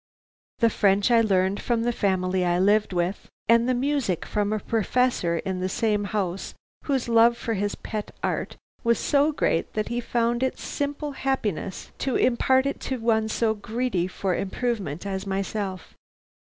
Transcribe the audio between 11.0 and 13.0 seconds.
happiness to impart it to